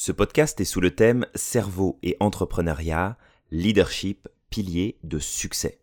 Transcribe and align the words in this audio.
Ce 0.00 0.12
podcast 0.12 0.60
est 0.60 0.64
sous 0.64 0.80
le 0.80 0.94
thème 0.94 1.26
Cerveau 1.34 1.98
et 2.04 2.16
entrepreneuriat, 2.20 3.18
leadership, 3.50 4.28
pilier 4.48 4.96
de 5.02 5.18
succès. 5.18 5.80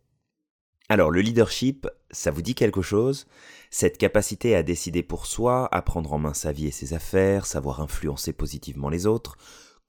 Alors 0.88 1.12
le 1.12 1.20
leadership, 1.20 1.86
ça 2.12 2.32
vous 2.32 2.42
dit 2.42 2.56
quelque 2.56 2.82
chose? 2.82 3.28
Cette 3.72 3.98
capacité 3.98 4.56
à 4.56 4.64
décider 4.64 5.04
pour 5.04 5.26
soi, 5.26 5.68
à 5.76 5.82
prendre 5.82 6.14
en 6.14 6.18
main 6.18 6.34
sa 6.34 6.54
vie 6.54 6.68
et 6.68 6.72
ses 6.72 6.94
affaires, 6.94 7.46
savoir 7.46 7.82
influencer 7.82 8.32
positivement 8.32 8.88
les 8.88 9.06
autres, 9.06 9.36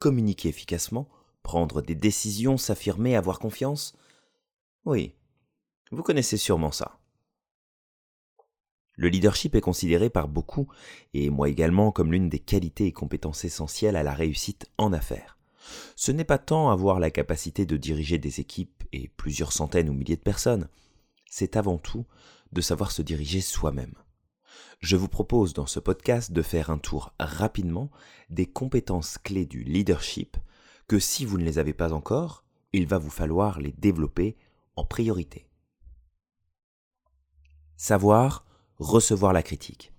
communiquer 0.00 0.48
efficacement, 0.48 1.08
prendre 1.44 1.80
des 1.80 1.94
décisions, 1.94 2.56
s'affirmer, 2.56 3.14
avoir 3.14 3.38
confiance? 3.38 3.96
Oui, 4.86 5.14
vous 5.92 6.02
connaissez 6.02 6.36
sûrement 6.36 6.72
ça. 6.72 6.98
Le 8.96 9.08
leadership 9.08 9.54
est 9.54 9.60
considéré 9.60 10.08
par 10.08 10.26
beaucoup, 10.26 10.68
et 11.12 11.28
moi 11.28 11.48
également, 11.48 11.92
comme 11.92 12.12
l'une 12.12 12.30
des 12.30 12.38
qualités 12.38 12.86
et 12.86 12.92
compétences 12.92 13.44
essentielles 13.44 13.96
à 13.96 14.02
la 14.02 14.14
réussite 14.14 14.66
en 14.78 14.92
affaires. 14.92 15.36
Ce 15.96 16.12
n'est 16.12 16.24
pas 16.24 16.38
tant 16.38 16.70
avoir 16.70 16.98
la 16.98 17.10
capacité 17.10 17.66
de 17.66 17.76
diriger 17.76 18.18
des 18.18 18.40
équipes 18.40 18.84
et 18.92 19.08
plusieurs 19.16 19.52
centaines 19.52 19.90
ou 19.90 19.92
milliers 19.92 20.16
de 20.16 20.22
personnes, 20.22 20.68
c'est 21.30 21.56
avant 21.56 21.76
tout 21.76 22.06
de 22.52 22.60
savoir 22.60 22.90
se 22.90 23.02
diriger 23.02 23.40
soi-même. 23.40 23.94
Je 24.80 24.96
vous 24.96 25.08
propose 25.08 25.52
dans 25.52 25.66
ce 25.66 25.80
podcast 25.80 26.32
de 26.32 26.42
faire 26.42 26.70
un 26.70 26.78
tour 26.78 27.12
rapidement 27.18 27.90
des 28.30 28.46
compétences 28.46 29.18
clés 29.18 29.46
du 29.46 29.62
leadership 29.64 30.36
que 30.86 30.98
si 30.98 31.24
vous 31.24 31.38
ne 31.38 31.44
les 31.44 31.58
avez 31.58 31.72
pas 31.72 31.92
encore, 31.92 32.44
il 32.72 32.86
va 32.86 32.98
vous 32.98 33.10
falloir 33.10 33.60
les 33.60 33.72
développer 33.72 34.36
en 34.76 34.84
priorité. 34.84 35.46
Savoir 37.76 38.45
recevoir 38.78 39.32
la 39.32 39.42
critique. 39.42 39.92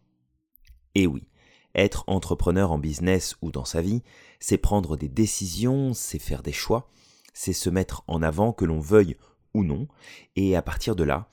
Et 0.96 1.08
oui, 1.08 1.28
être 1.76 2.04
entrepreneur 2.08 2.72
en 2.72 2.80
business 2.80 3.36
ou 3.42 3.52
dans 3.52 3.66
sa 3.66 3.82
vie, 3.82 4.04
c'est 4.40 4.58
prendre 4.58 4.98
des 4.98 5.10
décisions, 5.10 5.94
c'est 5.94 6.20
faire 6.20 6.44
des 6.44 6.52
choix, 6.52 6.90
c'est 7.34 7.54
se 7.54 7.70
mettre 7.70 8.04
en 8.08 8.22
avant 8.22 8.52
que 8.52 8.66
l'on 8.66 8.80
veuille 8.80 9.16
ou 9.54 9.64
non, 9.64 9.88
et 10.36 10.56
à 10.56 10.62
partir 10.62 10.96
de 10.96 11.04
là, 11.04 11.30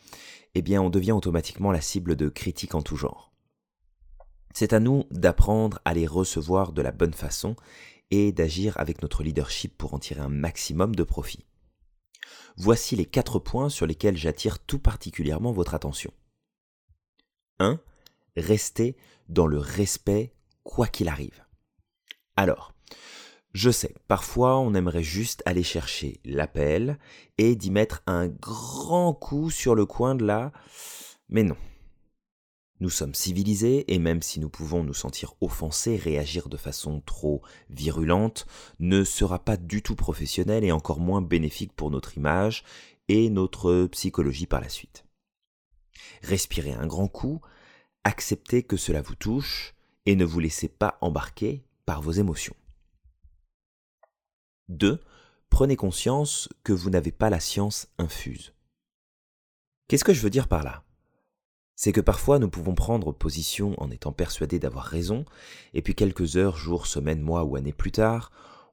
eh 0.54 0.62
bien 0.62 0.80
on 0.82 0.90
devient 0.90 1.12
automatiquement 1.12 1.72
la 1.72 1.80
cible 1.80 2.16
de 2.16 2.28
critiques 2.28 2.74
en 2.74 2.82
tout 2.82 2.96
genre. 2.96 3.32
C'est 4.54 4.72
à 4.72 4.80
nous 4.80 5.04
d'apprendre 5.10 5.80
à 5.84 5.94
les 5.94 6.06
recevoir 6.06 6.72
de 6.72 6.82
la 6.82 6.92
bonne 6.92 7.14
façon 7.14 7.56
et 8.10 8.30
d'agir 8.32 8.78
avec 8.78 9.02
notre 9.02 9.22
leadership 9.22 9.76
pour 9.76 9.94
en 9.94 9.98
tirer 9.98 10.20
un 10.20 10.28
maximum 10.28 10.94
de 10.94 11.02
profit. 11.02 11.44
Voici 12.56 12.94
les 12.94 13.06
quatre 13.06 13.40
points 13.40 13.68
sur 13.68 13.86
lesquels 13.86 14.16
j'attire 14.16 14.60
tout 14.60 14.78
particulièrement 14.78 15.52
votre 15.52 15.74
attention. 15.74 16.12
1. 17.58 17.80
Restez 18.36 18.96
dans 19.28 19.46
le 19.46 19.58
respect 19.58 20.32
quoi 20.62 20.86
qu'il 20.86 21.08
arrive. 21.08 21.44
Alors, 22.36 22.72
je 23.52 23.70
sais, 23.70 23.94
parfois 24.08 24.58
on 24.58 24.74
aimerait 24.74 25.04
juste 25.04 25.42
aller 25.46 25.62
chercher 25.62 26.20
l'appel 26.24 26.98
et 27.38 27.54
d'y 27.54 27.70
mettre 27.70 28.02
un 28.06 28.26
grand 28.26 29.14
coup 29.14 29.50
sur 29.50 29.74
le 29.74 29.86
coin 29.86 30.16
de 30.16 30.24
la... 30.24 30.52
Mais 31.28 31.44
non. 31.44 31.56
Nous 32.80 32.90
sommes 32.90 33.14
civilisés 33.14 33.94
et 33.94 34.00
même 34.00 34.20
si 34.20 34.40
nous 34.40 34.48
pouvons 34.48 34.82
nous 34.82 34.94
sentir 34.94 35.34
offensés, 35.40 35.96
réagir 35.96 36.48
de 36.48 36.56
façon 36.56 37.00
trop 37.00 37.40
virulente 37.70 38.46
ne 38.80 39.04
sera 39.04 39.38
pas 39.38 39.56
du 39.56 39.80
tout 39.80 39.94
professionnel 39.94 40.64
et 40.64 40.72
encore 40.72 40.98
moins 40.98 41.22
bénéfique 41.22 41.72
pour 41.72 41.92
notre 41.92 42.16
image 42.18 42.64
et 43.08 43.30
notre 43.30 43.86
psychologie 43.86 44.46
par 44.46 44.60
la 44.60 44.68
suite. 44.68 45.03
Respirez 46.22 46.72
un 46.72 46.86
grand 46.86 47.08
coup, 47.08 47.40
acceptez 48.04 48.62
que 48.62 48.76
cela 48.76 49.02
vous 49.02 49.14
touche 49.14 49.74
et 50.06 50.16
ne 50.16 50.24
vous 50.24 50.40
laissez 50.40 50.68
pas 50.68 50.98
embarquer 51.00 51.64
par 51.86 52.02
vos 52.02 52.12
émotions. 52.12 52.56
2. 54.68 55.00
Prenez 55.50 55.76
conscience 55.76 56.48
que 56.64 56.72
vous 56.72 56.90
n'avez 56.90 57.12
pas 57.12 57.30
la 57.30 57.40
science 57.40 57.88
infuse. 57.98 58.54
Qu'est-ce 59.88 60.04
que 60.04 60.14
je 60.14 60.22
veux 60.22 60.30
dire 60.30 60.48
par 60.48 60.64
là? 60.64 60.82
C'est 61.76 61.92
que 61.92 62.00
parfois 62.00 62.38
nous 62.38 62.48
pouvons 62.48 62.74
prendre 62.74 63.12
position 63.12 63.74
en 63.82 63.90
étant 63.90 64.12
persuadés 64.12 64.58
d'avoir 64.58 64.84
raison, 64.84 65.24
et 65.74 65.82
puis 65.82 65.94
quelques 65.94 66.36
heures, 66.36 66.56
jours, 66.56 66.86
semaines, 66.86 67.20
mois 67.20 67.44
ou 67.44 67.56
années 67.56 67.72
plus 67.72 67.92
tard, 67.92 68.30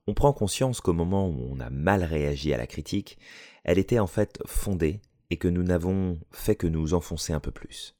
on 0.08 0.14
prend 0.14 0.34
conscience 0.34 0.82
qu'au 0.82 0.94
moment 0.94 1.28
où 1.28 1.50
on 1.52 1.60
a 1.60 1.70
mal 1.70 2.04
réagi 2.04 2.54
à 2.54 2.58
la 2.58 2.68
critique, 2.68 3.18
elle 3.64 3.78
était 3.78 4.00
en 4.00 4.08
fait 4.08 4.42
fondée 4.46 5.02
et 5.32 5.38
que 5.38 5.48
nous 5.48 5.64
n'avons 5.64 6.20
fait 6.32 6.56
que 6.56 6.68
nous 6.68 6.94
enfoncer 6.94 7.34
un 7.34 7.40
peu 7.40 7.52
plus. 7.52 7.96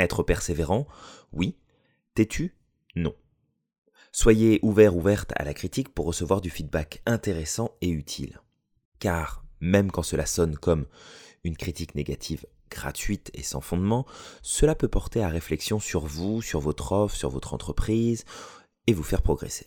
Être 0.00 0.24
persévérant, 0.24 0.88
oui. 1.32 1.56
Têtu, 2.14 2.56
non. 2.96 3.14
Soyez 4.10 4.58
ouvert 4.62 4.96
ouverte 4.96 5.32
à 5.36 5.44
la 5.44 5.54
critique 5.54 5.90
pour 5.90 6.06
recevoir 6.06 6.40
du 6.40 6.48
feedback 6.48 7.02
intéressant 7.04 7.76
et 7.82 7.90
utile. 7.90 8.40
Car 8.98 9.44
même 9.60 9.90
quand 9.90 10.02
cela 10.02 10.24
sonne 10.24 10.56
comme 10.56 10.86
une 11.44 11.56
critique 11.56 11.94
négative 11.94 12.46
gratuite 12.70 13.30
et 13.34 13.42
sans 13.42 13.60
fondement, 13.60 14.06
cela 14.42 14.74
peut 14.74 14.88
porter 14.88 15.22
à 15.22 15.28
réflexion 15.28 15.78
sur 15.78 16.06
vous, 16.06 16.40
sur 16.40 16.60
votre 16.60 16.92
offre, 16.92 17.14
sur 17.14 17.28
votre 17.28 17.52
entreprise 17.52 18.24
et 18.86 18.94
vous 18.94 19.02
faire 19.02 19.22
progresser. 19.22 19.66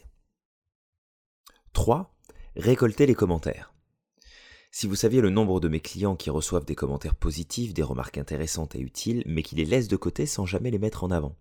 3. 1.74 2.16
Récoltez 2.56 3.06
les 3.06 3.16
commentaires. 3.16 3.77
Si 4.80 4.86
vous 4.86 4.94
saviez 4.94 5.22
le 5.22 5.32
nombre 5.32 5.60
de 5.60 5.70
mes 5.70 5.80
clients 5.80 6.16
qui 6.16 6.30
reçoivent 6.30 6.64
des 6.64 6.76
commentaires 6.76 7.16
positifs, 7.16 7.74
des 7.74 7.82
remarques 7.82 8.20
intéressantes 8.20 8.76
et 8.76 8.80
utiles, 8.80 9.24
mais 9.26 9.42
qui 9.42 9.56
les 9.56 9.66
laissent 9.66 9.88
de 9.88 9.96
côté 9.96 10.28
sans 10.28 10.46
jamais 10.46 10.70
les 10.70 10.78
mettre 10.78 11.04
en 11.04 11.10
avant, 11.10 11.36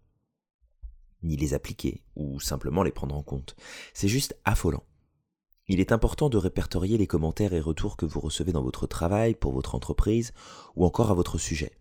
ni 1.22 1.36
les 1.36 1.52
appliquer, 1.52 2.02
ou 2.14 2.40
simplement 2.40 2.82
les 2.82 2.92
prendre 2.92 3.14
en 3.14 3.22
compte, 3.22 3.54
c'est 3.92 4.08
juste 4.08 4.38
affolant. 4.46 4.84
Il 5.68 5.80
est 5.80 5.92
important 5.92 6.30
de 6.30 6.38
répertorier 6.38 6.96
les 6.96 7.06
commentaires 7.06 7.52
et 7.52 7.60
retours 7.60 7.98
que 7.98 8.06
vous 8.06 8.20
recevez 8.20 8.52
dans 8.52 8.62
votre 8.62 8.86
travail, 8.86 9.34
pour 9.34 9.52
votre 9.52 9.74
entreprise, 9.74 10.32
ou 10.74 10.86
encore 10.86 11.10
à 11.10 11.14
votre 11.14 11.36
sujet. 11.36 11.76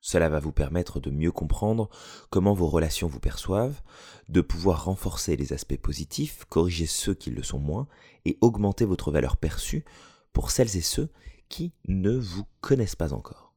Cela 0.00 0.30
va 0.30 0.40
vous 0.40 0.50
permettre 0.50 0.98
de 0.98 1.10
mieux 1.10 1.30
comprendre 1.30 1.90
comment 2.30 2.54
vos 2.54 2.68
relations 2.68 3.06
vous 3.06 3.20
perçoivent, 3.20 3.82
de 4.30 4.40
pouvoir 4.40 4.86
renforcer 4.86 5.36
les 5.36 5.52
aspects 5.52 5.76
positifs, 5.76 6.46
corriger 6.48 6.86
ceux 6.86 7.12
qui 7.12 7.30
le 7.30 7.42
sont 7.42 7.58
moins, 7.58 7.86
et 8.24 8.38
augmenter 8.40 8.86
votre 8.86 9.10
valeur 9.10 9.36
perçue 9.36 9.84
pour 10.32 10.50
celles 10.50 10.76
et 10.76 10.82
ceux 10.82 11.10
qui 11.48 11.72
ne 11.88 12.16
vous 12.16 12.44
connaissent 12.60 12.96
pas 12.96 13.12
encore. 13.12 13.54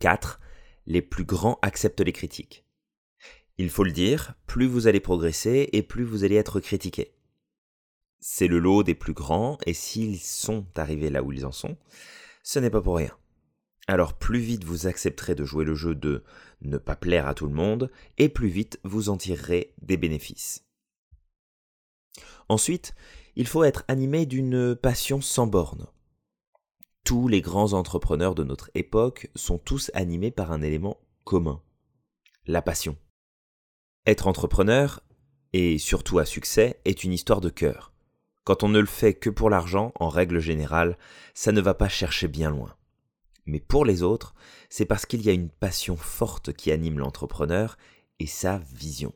4. 0.00 0.40
Les 0.86 1.02
plus 1.02 1.24
grands 1.24 1.58
acceptent 1.62 2.00
les 2.00 2.12
critiques. 2.12 2.64
Il 3.58 3.70
faut 3.70 3.84
le 3.84 3.90
dire, 3.90 4.34
plus 4.46 4.66
vous 4.66 4.86
allez 4.86 5.00
progresser 5.00 5.68
et 5.72 5.82
plus 5.82 6.04
vous 6.04 6.22
allez 6.22 6.36
être 6.36 6.60
critiqué. 6.60 7.14
C'est 8.20 8.46
le 8.46 8.58
lot 8.58 8.84
des 8.84 8.94
plus 8.94 9.12
grands 9.12 9.58
et 9.66 9.74
s'ils 9.74 10.20
sont 10.20 10.66
arrivés 10.76 11.10
là 11.10 11.22
où 11.22 11.32
ils 11.32 11.44
en 11.44 11.52
sont, 11.52 11.76
ce 12.42 12.58
n'est 12.58 12.70
pas 12.70 12.80
pour 12.80 12.96
rien. 12.96 13.16
Alors 13.88 14.14
plus 14.14 14.38
vite 14.38 14.64
vous 14.64 14.86
accepterez 14.86 15.34
de 15.34 15.44
jouer 15.44 15.64
le 15.64 15.74
jeu 15.74 15.94
de 15.94 16.22
ne 16.60 16.78
pas 16.78 16.96
plaire 16.96 17.26
à 17.26 17.34
tout 17.34 17.46
le 17.46 17.54
monde, 17.54 17.90
et 18.18 18.28
plus 18.28 18.48
vite 18.48 18.78
vous 18.84 19.08
en 19.08 19.16
tirerez 19.16 19.74
des 19.80 19.96
bénéfices. 19.96 20.64
Ensuite, 22.48 22.94
il 23.38 23.46
faut 23.46 23.62
être 23.62 23.84
animé 23.86 24.26
d'une 24.26 24.74
passion 24.74 25.20
sans 25.20 25.46
borne. 25.46 25.86
Tous 27.04 27.28
les 27.28 27.40
grands 27.40 27.72
entrepreneurs 27.72 28.34
de 28.34 28.42
notre 28.42 28.68
époque 28.74 29.30
sont 29.36 29.58
tous 29.58 29.92
animés 29.94 30.32
par 30.32 30.50
un 30.50 30.60
élément 30.60 30.98
commun, 31.22 31.62
la 32.46 32.62
passion. 32.62 32.96
Être 34.06 34.26
entrepreneur, 34.26 35.04
et 35.52 35.78
surtout 35.78 36.18
à 36.18 36.24
succès, 36.24 36.80
est 36.84 37.04
une 37.04 37.12
histoire 37.12 37.40
de 37.40 37.48
cœur. 37.48 37.92
Quand 38.42 38.64
on 38.64 38.68
ne 38.68 38.80
le 38.80 38.86
fait 38.86 39.14
que 39.14 39.30
pour 39.30 39.50
l'argent, 39.50 39.92
en 40.00 40.08
règle 40.08 40.40
générale, 40.40 40.98
ça 41.32 41.52
ne 41.52 41.60
va 41.60 41.74
pas 41.74 41.88
chercher 41.88 42.26
bien 42.26 42.50
loin. 42.50 42.74
Mais 43.46 43.60
pour 43.60 43.84
les 43.84 44.02
autres, 44.02 44.34
c'est 44.68 44.84
parce 44.84 45.06
qu'il 45.06 45.22
y 45.22 45.30
a 45.30 45.32
une 45.32 45.50
passion 45.50 45.96
forte 45.96 46.52
qui 46.54 46.72
anime 46.72 46.98
l'entrepreneur 46.98 47.78
et 48.18 48.26
sa 48.26 48.58
vision. 48.74 49.14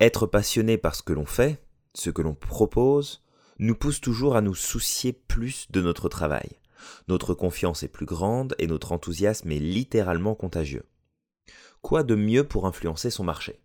Être 0.00 0.26
passionné 0.26 0.78
par 0.78 0.94
ce 0.94 1.02
que 1.02 1.12
l'on 1.12 1.26
fait, 1.26 1.62
ce 1.94 2.10
que 2.10 2.22
l'on 2.22 2.34
propose, 2.34 3.22
nous 3.58 3.74
pousse 3.74 4.00
toujours 4.00 4.36
à 4.36 4.40
nous 4.40 4.54
soucier 4.54 5.12
plus 5.12 5.70
de 5.70 5.80
notre 5.80 6.08
travail. 6.08 6.58
Notre 7.08 7.34
confiance 7.34 7.82
est 7.82 7.88
plus 7.88 8.06
grande 8.06 8.54
et 8.58 8.66
notre 8.66 8.92
enthousiasme 8.92 9.52
est 9.52 9.58
littéralement 9.58 10.34
contagieux. 10.34 10.84
Quoi 11.80 12.02
de 12.02 12.14
mieux 12.14 12.44
pour 12.44 12.66
influencer 12.66 13.10
son 13.10 13.24
marché? 13.24 13.60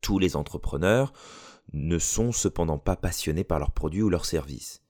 Tous 0.00 0.18
les 0.18 0.36
entrepreneurs 0.36 1.12
ne 1.72 1.98
sont 1.98 2.32
cependant 2.32 2.78
pas 2.78 2.96
passionnés 2.96 3.44
par 3.44 3.58
leurs 3.58 3.72
produits 3.72 4.02
ou 4.02 4.10
leurs 4.10 4.24
services. 4.24 4.82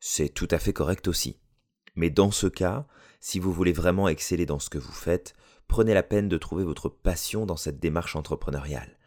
C'est 0.00 0.28
tout 0.28 0.48
à 0.50 0.58
fait 0.58 0.72
correct 0.72 1.08
aussi. 1.08 1.38
Mais 1.96 2.10
dans 2.10 2.30
ce 2.30 2.46
cas, 2.46 2.86
si 3.20 3.38
vous 3.38 3.52
voulez 3.52 3.72
vraiment 3.72 4.08
exceller 4.08 4.46
dans 4.46 4.58
ce 4.58 4.70
que 4.70 4.78
vous 4.78 4.92
faites, 4.92 5.34
prenez 5.66 5.94
la 5.94 6.02
peine 6.02 6.28
de 6.28 6.38
trouver 6.38 6.64
votre 6.64 6.88
passion 6.88 7.46
dans 7.46 7.56
cette 7.56 7.80
démarche 7.80 8.14
entrepreneuriale 8.14 8.97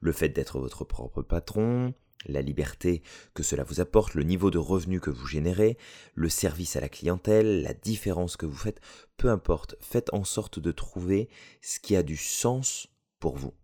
le 0.00 0.12
fait 0.12 0.30
d'être 0.30 0.58
votre 0.58 0.84
propre 0.84 1.22
patron, 1.22 1.94
la 2.26 2.42
liberté 2.42 3.02
que 3.34 3.42
cela 3.42 3.64
vous 3.64 3.80
apporte, 3.80 4.14
le 4.14 4.22
niveau 4.22 4.50
de 4.50 4.58
revenu 4.58 5.00
que 5.00 5.10
vous 5.10 5.26
générez, 5.26 5.78
le 6.14 6.28
service 6.28 6.76
à 6.76 6.80
la 6.80 6.88
clientèle, 6.88 7.62
la 7.62 7.74
différence 7.74 8.36
que 8.36 8.46
vous 8.46 8.56
faites, 8.56 8.80
peu 9.16 9.30
importe, 9.30 9.76
faites 9.80 10.12
en 10.12 10.24
sorte 10.24 10.58
de 10.58 10.72
trouver 10.72 11.28
ce 11.62 11.80
qui 11.80 11.96
a 11.96 12.02
du 12.02 12.16
sens 12.16 12.88
pour 13.18 13.36
vous. 13.36 13.54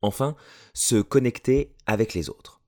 Enfin, 0.00 0.36
se 0.74 1.00
connecter 1.00 1.74
avec 1.86 2.14
les 2.14 2.28
autres. 2.28 2.60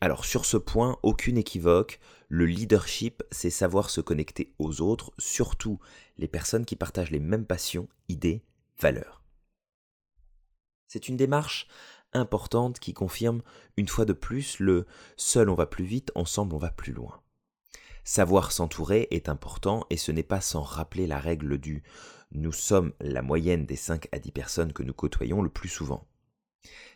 Alors 0.00 0.26
sur 0.26 0.44
ce 0.44 0.58
point, 0.58 0.98
aucune 1.02 1.38
équivoque, 1.38 1.98
le 2.28 2.44
leadership, 2.44 3.22
c'est 3.30 3.48
savoir 3.48 3.88
se 3.88 4.02
connecter 4.02 4.54
aux 4.58 4.82
autres, 4.82 5.12
surtout 5.18 5.78
les 6.18 6.28
personnes 6.28 6.66
qui 6.66 6.76
partagent 6.76 7.10
les 7.10 7.20
mêmes 7.20 7.46
passions, 7.46 7.88
idées, 8.08 8.44
valeurs. 8.78 9.23
C'est 10.94 11.08
une 11.08 11.16
démarche 11.16 11.66
importante 12.12 12.78
qui 12.78 12.94
confirme 12.94 13.42
une 13.76 13.88
fois 13.88 14.04
de 14.04 14.12
plus 14.12 14.60
le 14.60 14.86
seul 15.16 15.50
on 15.50 15.56
va 15.56 15.66
plus 15.66 15.84
vite, 15.84 16.12
ensemble 16.14 16.54
on 16.54 16.58
va 16.58 16.70
plus 16.70 16.92
loin. 16.92 17.20
Savoir 18.04 18.52
s'entourer 18.52 19.08
est 19.10 19.28
important 19.28 19.86
et 19.90 19.96
ce 19.96 20.12
n'est 20.12 20.22
pas 20.22 20.40
sans 20.40 20.62
rappeler 20.62 21.08
la 21.08 21.18
règle 21.18 21.58
du 21.58 21.82
nous 22.30 22.52
sommes 22.52 22.92
la 23.00 23.22
moyenne 23.22 23.66
des 23.66 23.74
5 23.74 24.06
à 24.12 24.20
10 24.20 24.30
personnes 24.30 24.72
que 24.72 24.84
nous 24.84 24.92
côtoyons 24.92 25.42
le 25.42 25.48
plus 25.48 25.68
souvent. 25.68 26.06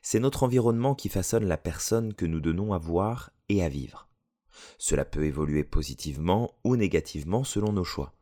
C'est 0.01 0.21
notre 0.21 0.45
environnement 0.45 0.95
qui 0.95 1.09
façonne 1.09 1.49
la 1.49 1.59
personne 1.59 2.15
que 2.15 2.25
nous 2.25 2.39
donnons 2.39 2.75
à 2.75 2.79
voir 2.79 3.33
et 3.49 3.65
à 3.65 3.69
vivre. 3.69 4.09
Cela 4.79 5.05
peut 5.05 5.25
évoluer 5.25 5.65
positivement 5.65 6.55
ou 6.63 6.77
négativement 6.77 7.43
selon 7.43 7.73
nos 7.73 7.83
choix. 7.83 8.15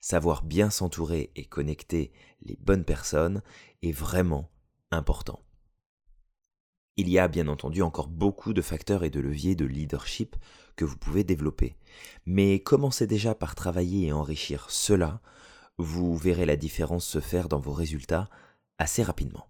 Savoir 0.00 0.44
bien 0.44 0.70
s'entourer 0.70 1.32
et 1.34 1.44
connecter 1.44 2.12
les 2.40 2.56
bonnes 2.60 2.84
personnes 2.84 3.42
est 3.82 3.90
vraiment 3.90 4.48
important. 4.90 5.40
Il 6.96 7.08
y 7.08 7.18
a 7.18 7.28
bien 7.28 7.46
entendu 7.46 7.82
encore 7.82 8.08
beaucoup 8.08 8.52
de 8.52 8.62
facteurs 8.62 9.04
et 9.04 9.10
de 9.10 9.20
leviers 9.20 9.54
de 9.54 9.64
leadership 9.64 10.34
que 10.74 10.84
vous 10.84 10.96
pouvez 10.96 11.22
développer. 11.22 11.76
Mais 12.26 12.60
commencez 12.60 13.06
déjà 13.06 13.34
par 13.34 13.54
travailler 13.54 14.08
et 14.08 14.12
enrichir 14.12 14.68
cela, 14.68 15.20
vous 15.78 16.16
verrez 16.16 16.44
la 16.44 16.56
différence 16.56 17.06
se 17.06 17.20
faire 17.20 17.48
dans 17.48 17.60
vos 17.60 17.72
résultats 17.72 18.28
assez 18.78 19.02
rapidement. 19.02 19.46